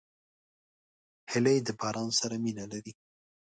[1.31, 2.93] هیلۍ د باران سره مینه لري